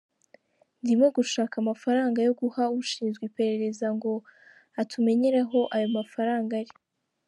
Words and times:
Ndimo 0.81 1.05
gushaka 1.17 1.53
amafaranga 1.63 2.17
yo 2.27 2.33
guha 2.39 2.63
ushinzwe 2.79 3.23
iperereza 3.29 3.87
ngo 3.95 4.11
atumenyere 4.81 5.39
aho 5.45 5.59
ayo 5.75 5.87
mafaranga 5.97 6.53
ari. 6.61 6.73